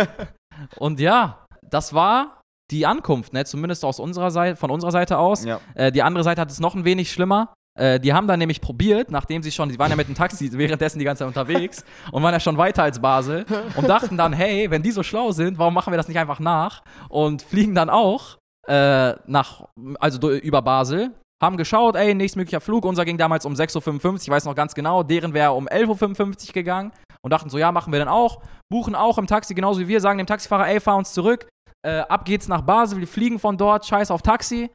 und 0.79 1.01
ja, 1.01 1.47
das 1.63 1.95
war 1.95 2.41
die 2.71 2.87
Ankunft, 2.87 3.33
ne? 3.33 3.45
Zumindest 3.45 3.85
aus 3.85 4.01
unserer 4.01 4.31
Seite, 4.31 4.57
von 4.57 4.71
unserer 4.71 4.93
Seite 4.93 5.19
aus. 5.19 5.45
Ja. 5.45 5.61
Äh, 5.75 5.93
die 5.93 6.03
andere 6.03 6.25
Seite 6.25 6.41
hat 6.41 6.51
es 6.51 6.61
noch 6.61 6.75
ein 6.75 6.85
wenig 6.85 7.13
schlimmer. 7.13 7.55
Äh, 7.79 8.01
die 8.01 8.13
haben 8.13 8.27
dann 8.27 8.39
nämlich 8.39 8.61
probiert, 8.61 9.11
nachdem 9.11 9.43
sie 9.43 9.53
schon, 9.53 9.69
die 9.69 9.79
waren 9.79 9.91
ja 9.91 9.97
mit 9.97 10.09
dem 10.09 10.15
Taxi 10.15 10.51
währenddessen 10.59 10.99
die 10.99 11.05
ganze 11.05 11.21
Zeit 11.21 11.29
unterwegs 11.29 11.85
und 12.11 12.23
waren 12.23 12.33
ja 12.33 12.41
schon 12.41 12.57
weiter 12.57 12.83
als 12.83 13.01
Basel 13.01 13.45
und 13.77 13.89
dachten 13.89 14.17
dann, 14.17 14.33
hey, 14.33 14.71
wenn 14.71 14.83
die 14.83 14.91
so 14.91 15.03
schlau 15.03 15.33
sind, 15.33 15.59
warum 15.59 15.75
machen 15.75 15.93
wir 15.93 15.97
das 15.97 16.09
nicht 16.09 16.19
einfach 16.19 16.41
nach? 16.41 16.83
Und 17.09 17.43
fliegen 17.43 17.75
dann 17.75 17.91
auch 17.91 18.39
äh, 18.67 19.15
nach, 19.27 19.69
also 20.01 20.31
über 20.31 20.63
Basel, 20.63 21.13
haben 21.43 21.59
geschaut, 21.59 21.97
ey, 21.97 22.15
nächstmöglicher 22.15 22.61
Flug, 22.61 22.87
unser 22.87 23.05
ging 23.05 23.19
damals 23.19 23.45
um 23.45 23.53
6.55 23.53 24.05
Uhr, 24.05 24.15
ich 24.23 24.29
weiß 24.31 24.47
noch 24.47 24.55
ganz 24.55 24.75
genau, 24.75 25.03
deren 25.03 25.35
wäre 25.35 25.53
um 25.53 25.69
11.55 25.69 26.49
Uhr 26.49 26.53
gegangen 26.55 26.93
und 27.27 27.31
dachten 27.31 27.51
so, 27.51 27.59
ja, 27.59 27.73
machen 27.73 27.93
wir 27.93 27.99
dann 27.99 28.09
auch, 28.09 28.41
buchen 28.73 28.95
auch 28.95 29.19
im 29.19 29.27
Taxi, 29.27 29.53
genauso 29.53 29.81
wie 29.81 29.89
wir, 29.89 30.01
sagen 30.01 30.19
dem 30.19 30.29
Taxifahrer, 30.29 30.69
ey, 30.69 30.79
fahr 30.79 30.97
uns 30.97 31.13
zurück, 31.13 31.49
äh, 31.85 31.99
ab 31.99 32.25
geht's 32.25 32.47
nach 32.47 32.61
Basel, 32.61 33.01
wir 33.01 33.09
fliegen 33.09 33.41
von 33.41 33.59
dort, 33.59 33.85
scheiß 33.85 34.13
auf 34.13 34.23
Taxi 34.23 34.71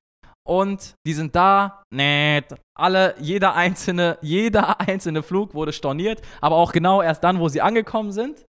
und 0.46 0.96
die 1.08 1.14
sind 1.14 1.34
da, 1.34 1.82
nee, 1.94 2.42
alle, 2.78 3.16
jeder 3.20 3.56
einzelne, 3.56 4.18
jeder 4.22 4.82
einzelne 4.82 5.24
Flug 5.24 5.54
wurde 5.54 5.72
storniert, 5.72 6.22
aber 6.42 6.58
auch 6.58 6.74
genau 6.74 7.02
erst 7.02 7.24
dann, 7.24 7.40
wo 7.40 7.48
sie 7.48 7.62
angekommen 7.62 8.12
sind. 8.12 8.44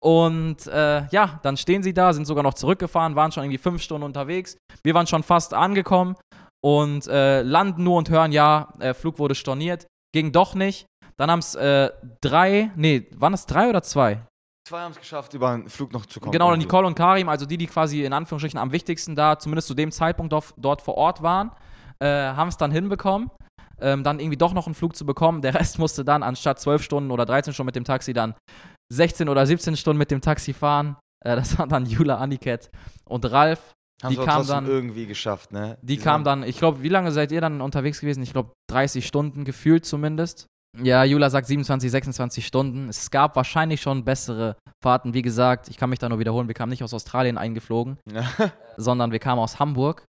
Und 0.00 0.66
äh, 0.66 1.06
ja, 1.10 1.38
dann 1.44 1.56
stehen 1.56 1.84
sie 1.84 1.94
da, 1.94 2.12
sind 2.12 2.24
sogar 2.24 2.42
noch 2.42 2.54
zurückgefahren, 2.54 3.14
waren 3.14 3.30
schon 3.30 3.44
irgendwie 3.44 3.58
fünf 3.58 3.80
Stunden 3.80 4.02
unterwegs. 4.02 4.56
Wir 4.82 4.94
waren 4.94 5.06
schon 5.06 5.22
fast 5.22 5.54
angekommen 5.54 6.16
und 6.64 7.06
äh, 7.06 7.42
landen 7.42 7.84
nur 7.84 7.98
und 7.98 8.10
hören, 8.10 8.32
ja, 8.32 8.72
äh, 8.80 8.92
Flug 8.92 9.20
wurde 9.20 9.36
storniert. 9.36 9.86
Ging 10.12 10.32
doch 10.32 10.56
nicht. 10.56 10.86
Dann 11.18 11.30
haben 11.30 11.38
es 11.38 11.54
äh, 11.54 11.90
drei, 12.20 12.70
nee, 12.76 13.06
waren 13.16 13.32
es 13.34 13.46
drei 13.46 13.68
oder 13.68 13.82
zwei? 13.82 14.22
Zwei 14.68 14.80
haben 14.80 14.92
es 14.92 14.98
geschafft, 14.98 15.32
über 15.34 15.50
einen 15.50 15.68
Flug 15.68 15.92
noch 15.92 16.06
zu 16.06 16.18
kommen. 16.20 16.32
Genau, 16.32 16.50
irgendwie. 16.50 16.66
Nicole 16.66 16.86
und 16.86 16.94
Karim, 16.96 17.28
also 17.28 17.46
die, 17.46 17.56
die 17.56 17.66
quasi 17.68 18.04
in 18.04 18.12
Anführungsstrichen 18.12 18.58
am 18.58 18.72
wichtigsten 18.72 19.14
da, 19.14 19.38
zumindest 19.38 19.68
zu 19.68 19.74
dem 19.74 19.92
Zeitpunkt 19.92 20.32
dort, 20.32 20.52
dort 20.56 20.82
vor 20.82 20.96
Ort 20.96 21.22
waren, 21.22 21.52
äh, 22.00 22.06
haben 22.06 22.48
es 22.48 22.56
dann 22.56 22.72
hinbekommen, 22.72 23.30
ähm, 23.80 24.02
dann 24.02 24.18
irgendwie 24.18 24.36
doch 24.36 24.52
noch 24.52 24.66
einen 24.66 24.74
Flug 24.74 24.96
zu 24.96 25.06
bekommen. 25.06 25.40
Der 25.40 25.54
Rest 25.54 25.78
musste 25.78 26.04
dann 26.04 26.22
anstatt 26.22 26.58
12 26.58 26.82
Stunden 26.82 27.10
oder 27.12 27.24
13 27.24 27.54
Stunden 27.54 27.66
mit 27.66 27.76
dem 27.76 27.84
Taxi 27.84 28.12
dann 28.12 28.34
16 28.92 29.28
oder 29.28 29.46
17 29.46 29.76
Stunden 29.76 29.98
mit 29.98 30.10
dem 30.10 30.20
Taxi 30.20 30.52
fahren. 30.52 30.96
Äh, 31.24 31.36
das 31.36 31.56
waren 31.58 31.68
dann 31.68 31.86
Jula, 31.86 32.16
Aniket 32.18 32.70
und 33.08 33.24
Ralf. 33.30 33.72
Haben 34.02 34.10
die 34.10 34.16
sie 34.16 34.20
aber 34.20 34.26
kam 34.30 34.36
trotzdem 34.38 34.54
dann- 34.56 34.66
irgendwie 34.66 35.06
geschafft, 35.06 35.52
ne? 35.52 35.78
Die 35.80 35.96
kam 35.96 36.24
dann, 36.24 36.42
ich 36.42 36.58
glaube, 36.58 36.82
wie 36.82 36.88
lange 36.90 37.12
seid 37.12 37.32
ihr 37.32 37.40
dann 37.40 37.60
unterwegs 37.62 38.00
gewesen? 38.00 38.22
Ich 38.22 38.32
glaube, 38.32 38.50
30 38.70 39.06
Stunden 39.06 39.44
gefühlt 39.44 39.86
zumindest. 39.86 40.46
Ja, 40.82 41.04
Jula 41.04 41.30
sagt 41.30 41.46
27, 41.46 41.90
26 41.90 42.46
Stunden. 42.46 42.88
Es 42.88 43.10
gab 43.10 43.36
wahrscheinlich 43.36 43.80
schon 43.80 44.04
bessere 44.04 44.56
Fahrten. 44.82 45.14
Wie 45.14 45.22
gesagt, 45.22 45.68
ich 45.68 45.76
kann 45.76 45.90
mich 45.90 45.98
da 45.98 46.08
nur 46.08 46.18
wiederholen, 46.18 46.48
wir 46.48 46.54
kamen 46.54 46.70
nicht 46.70 46.82
aus 46.82 46.94
Australien 46.94 47.38
eingeflogen, 47.38 47.98
sondern 48.76 49.12
wir 49.12 49.18
kamen 49.18 49.40
aus 49.40 49.58
Hamburg. 49.58 50.04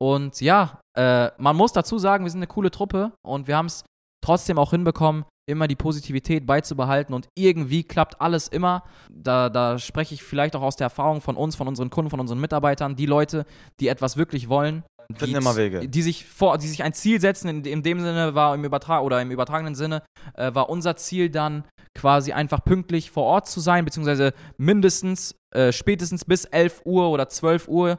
Und 0.00 0.40
ja, 0.40 0.80
äh, 0.98 1.30
man 1.38 1.54
muss 1.56 1.72
dazu 1.72 1.98
sagen, 1.98 2.24
wir 2.24 2.30
sind 2.30 2.40
eine 2.40 2.48
coole 2.48 2.70
Truppe 2.70 3.12
und 3.24 3.46
wir 3.46 3.56
haben 3.56 3.66
es 3.66 3.84
trotzdem 4.24 4.58
auch 4.58 4.70
hinbekommen, 4.70 5.24
immer 5.48 5.68
die 5.68 5.76
Positivität 5.76 6.46
beizubehalten 6.46 7.14
und 7.14 7.28
irgendwie 7.36 7.84
klappt 7.84 8.20
alles 8.20 8.48
immer. 8.48 8.82
Da, 9.10 9.48
da 9.48 9.78
spreche 9.78 10.14
ich 10.14 10.22
vielleicht 10.22 10.56
auch 10.56 10.62
aus 10.62 10.76
der 10.76 10.86
Erfahrung 10.86 11.20
von 11.20 11.36
uns, 11.36 11.56
von 11.56 11.68
unseren 11.68 11.90
Kunden, 11.90 12.10
von 12.10 12.20
unseren 12.20 12.40
Mitarbeitern, 12.40 12.96
die 12.96 13.06
Leute, 13.06 13.46
die 13.80 13.88
etwas 13.88 14.16
wirklich 14.16 14.48
wollen. 14.48 14.82
Die, 15.08 15.32
immer 15.32 15.56
Wege. 15.56 15.88
Die 15.88 16.02
sich, 16.02 16.26
vor, 16.26 16.58
die 16.58 16.68
sich 16.68 16.82
ein 16.82 16.92
Ziel 16.92 17.20
setzen, 17.20 17.48
in, 17.48 17.64
in 17.64 17.82
dem 17.82 18.00
Sinne 18.00 18.34
war 18.34 18.54
im 18.54 18.64
Übertrag 18.64 19.02
oder 19.02 19.20
im 19.20 19.30
übertragenen 19.30 19.74
Sinne 19.74 20.02
äh, 20.34 20.54
war 20.54 20.68
unser 20.70 20.96
Ziel 20.96 21.30
dann 21.30 21.64
quasi 21.94 22.32
einfach 22.32 22.64
pünktlich 22.64 23.10
vor 23.10 23.24
Ort 23.24 23.48
zu 23.48 23.60
sein, 23.60 23.84
beziehungsweise 23.84 24.32
mindestens, 24.56 25.34
äh, 25.54 25.72
spätestens 25.72 26.24
bis 26.24 26.44
11 26.46 26.82
Uhr 26.84 27.10
oder 27.10 27.28
12 27.28 27.68
Uhr 27.68 27.98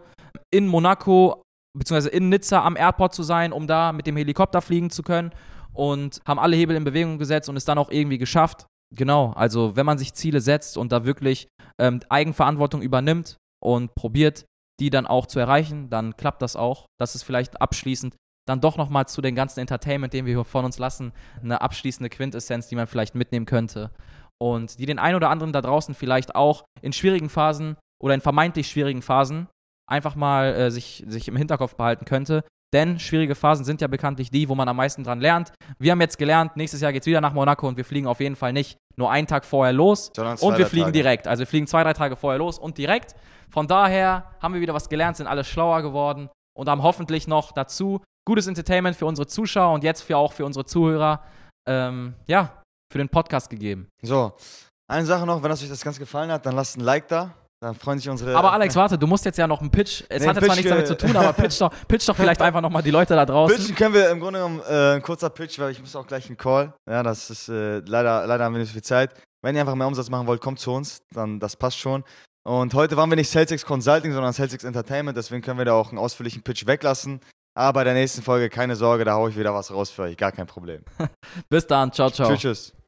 in 0.51 0.67
Monaco, 0.67 1.43
beziehungsweise 1.77 2.09
in 2.09 2.29
Nizza 2.29 2.63
am 2.63 2.75
Airport 2.75 3.13
zu 3.13 3.23
sein, 3.23 3.51
um 3.51 3.67
da 3.67 3.93
mit 3.93 4.07
dem 4.07 4.17
Helikopter 4.17 4.61
fliegen 4.61 4.89
zu 4.89 5.03
können 5.03 5.31
und 5.73 6.19
haben 6.25 6.39
alle 6.39 6.55
Hebel 6.55 6.75
in 6.75 6.83
Bewegung 6.83 7.17
gesetzt 7.17 7.49
und 7.49 7.57
es 7.57 7.65
dann 7.65 7.77
auch 7.77 7.89
irgendwie 7.89 8.17
geschafft. 8.17 8.67
Genau, 8.95 9.31
also 9.31 9.75
wenn 9.75 9.85
man 9.85 9.97
sich 9.97 10.13
Ziele 10.13 10.39
setzt 10.39 10.77
und 10.77 10.91
da 10.91 11.03
wirklich 11.03 11.47
ähm, 11.79 12.01
Eigenverantwortung 12.09 12.81
übernimmt 12.81 13.37
und 13.59 13.95
probiert, 13.95 14.45
die 14.79 14.89
dann 14.89 15.05
auch 15.05 15.27
zu 15.27 15.39
erreichen, 15.39 15.89
dann 15.89 16.17
klappt 16.17 16.41
das 16.41 16.55
auch. 16.55 16.85
Das 16.99 17.15
ist 17.15 17.23
vielleicht 17.23 17.61
abschließend 17.61 18.15
dann 18.45 18.61
doch 18.61 18.77
nochmal 18.77 19.07
zu 19.07 19.21
den 19.21 19.35
ganzen 19.35 19.61
Entertainment, 19.61 20.13
den 20.13 20.25
wir 20.25 20.35
hier 20.35 20.43
von 20.43 20.65
uns 20.65 20.77
lassen, 20.77 21.13
eine 21.41 21.61
abschließende 21.61 22.09
Quintessenz, 22.09 22.67
die 22.67 22.75
man 22.75 22.87
vielleicht 22.87 23.15
mitnehmen 23.15 23.45
könnte. 23.45 23.91
Und 24.41 24.79
die 24.79 24.85
den 24.85 24.99
einen 24.99 25.15
oder 25.15 25.29
anderen 25.29 25.53
da 25.53 25.61
draußen 25.61 25.95
vielleicht 25.95 26.35
auch 26.35 26.65
in 26.81 26.91
schwierigen 26.91 27.29
Phasen 27.29 27.77
oder 28.01 28.13
in 28.13 28.21
vermeintlich 28.21 28.67
schwierigen 28.67 29.01
Phasen 29.01 29.47
einfach 29.89 30.15
mal 30.15 30.53
äh, 30.53 30.71
sich, 30.71 31.03
sich 31.07 31.27
im 31.27 31.37
Hinterkopf 31.37 31.75
behalten 31.75 32.05
könnte. 32.05 32.43
Denn 32.73 32.99
schwierige 32.99 33.35
Phasen 33.35 33.63
sind 33.63 33.81
ja 33.81 33.87
bekanntlich 33.87 34.31
die, 34.31 34.49
wo 34.49 34.55
man 34.55 34.67
am 34.67 34.75
meisten 34.77 35.03
dran 35.03 35.21
lernt. 35.21 35.53
Wir 35.77 35.91
haben 35.91 36.01
jetzt 36.01 36.17
gelernt, 36.17 36.57
nächstes 36.57 36.81
Jahr 36.81 36.91
geht's 36.91 37.05
wieder 37.05 37.21
nach 37.21 37.33
Monaco 37.33 37.67
und 37.67 37.77
wir 37.77 37.85
fliegen 37.85 38.07
auf 38.07 38.19
jeden 38.19 38.35
Fall 38.35 38.51
nicht 38.51 38.77
nur 38.97 39.11
einen 39.11 39.27
Tag 39.27 39.45
vorher 39.45 39.73
los, 39.73 40.11
Sondern 40.15 40.37
zwei, 40.37 40.47
und 40.47 40.57
wir 40.57 40.65
fliegen 40.65 40.85
Tage. 40.87 40.93
direkt. 40.93 41.27
Also 41.27 41.41
wir 41.41 41.47
fliegen 41.47 41.67
zwei, 41.67 41.83
drei 41.83 41.93
Tage 41.93 42.15
vorher 42.15 42.39
los 42.39 42.57
und 42.57 42.77
direkt. 42.77 43.15
Von 43.51 43.67
daher 43.67 44.31
haben 44.41 44.55
wir 44.55 44.61
wieder 44.61 44.73
was 44.73 44.89
gelernt, 44.89 45.17
sind 45.17 45.27
alle 45.27 45.43
schlauer 45.43 45.83
geworden 45.83 46.29
und 46.57 46.67
haben 46.67 46.81
hoffentlich 46.81 47.27
noch 47.27 47.51
dazu 47.51 48.01
gutes 48.27 48.47
Entertainment 48.47 48.95
für 48.95 49.05
unsere 49.05 49.27
Zuschauer 49.27 49.73
und 49.73 49.83
jetzt 49.83 50.01
für 50.01 50.17
auch 50.17 50.33
für 50.33 50.45
unsere 50.45 50.65
Zuhörer, 50.65 51.21
ähm, 51.69 52.15
ja, 52.25 52.63
für 52.91 52.97
den 52.97 53.09
Podcast 53.09 53.49
gegeben. 53.49 53.87
So, 54.01 54.33
eine 54.89 55.05
Sache 55.05 55.25
noch, 55.25 55.43
wenn 55.43 55.51
euch 55.51 55.67
das 55.67 55.83
ganz 55.83 55.99
gefallen 55.99 56.31
hat, 56.31 56.45
dann 56.45 56.55
lasst 56.55 56.77
ein 56.77 56.81
Like 56.81 57.07
da. 57.07 57.33
Dann 57.63 57.75
freuen 57.75 57.97
sich 57.97 58.09
unsere. 58.09 58.35
Aber 58.35 58.51
Alex, 58.51 58.75
warte, 58.75 58.97
du 58.97 59.07
musst 59.07 59.23
jetzt 59.23 59.37
ja 59.37 59.47
noch 59.47 59.61
einen 59.61 59.71
Pitch. 59.71 60.03
Es 60.09 60.21
Nee, 60.21 60.27
hat 60.27 60.35
jetzt 60.35 60.45
zwar 60.45 60.55
nichts 60.57 60.69
damit 60.69 60.85
zu 60.85 60.97
tun, 60.97 61.15
aber 61.15 61.31
pitch 61.31 61.61
doch, 61.61 61.71
pitch 61.87 62.09
doch 62.09 62.15
vielleicht 62.17 62.41
einfach 62.41 62.59
nochmal 62.59 62.83
die 62.83 62.91
Leute 62.91 63.15
da 63.15 63.25
draußen. 63.25 63.55
Pitchen 63.55 63.73
können 63.73 63.93
wir 63.93 64.09
im 64.09 64.19
Grunde 64.19 64.39
genommen 64.39 64.61
äh, 64.69 64.95
ein 64.95 65.01
kurzer 65.01 65.29
Pitch, 65.29 65.57
weil 65.59 65.71
ich 65.71 65.79
muss 65.79 65.95
auch 65.95 66.05
gleich 66.05 66.27
einen 66.27 66.35
Call. 66.35 66.73
Ja, 66.89 67.03
das 67.03 67.29
ist 67.29 67.47
äh, 67.47 67.79
leider, 67.79 68.27
leider 68.27 68.43
haben 68.43 68.53
wir 68.53 68.59
nicht 68.59 68.67
so 68.67 68.73
viel 68.73 68.83
Zeit. 68.83 69.13
Wenn 69.41 69.55
ihr 69.55 69.61
einfach 69.61 69.75
mehr 69.75 69.87
Umsatz 69.87 70.09
machen 70.09 70.27
wollt, 70.27 70.41
kommt 70.41 70.59
zu 70.59 70.73
uns, 70.73 71.03
dann 71.13 71.39
das 71.39 71.55
passt 71.55 71.79
schon. 71.79 72.03
Und 72.45 72.73
heute 72.73 72.97
waren 72.97 73.09
wir 73.09 73.15
nicht 73.15 73.29
Celtics 73.29 73.65
Consulting, 73.65 74.11
sondern 74.11 74.33
Celtics 74.33 74.65
Entertainment, 74.65 75.15
deswegen 75.15 75.41
können 75.41 75.57
wir 75.57 75.63
da 75.63 75.71
auch 75.71 75.87
einen 75.87 75.99
ausführlichen 75.99 76.43
Pitch 76.43 76.67
weglassen. 76.67 77.21
Aber 77.55 77.79
bei 77.79 77.83
der 77.85 77.93
nächsten 77.93 78.23
Folge 78.23 78.49
keine 78.49 78.75
Sorge, 78.75 79.05
da 79.05 79.13
haue 79.13 79.29
ich 79.29 79.37
wieder 79.37 79.53
was 79.53 79.71
raus 79.71 79.89
für 79.89 80.01
euch, 80.01 80.17
gar 80.17 80.33
kein 80.33 80.47
Problem. 80.47 80.83
Bis 81.49 81.65
dann, 81.65 81.93
ciao, 81.93 82.09
ciao. 82.09 82.27
Tschüss, 82.27 82.41
tschüss. 82.41 82.82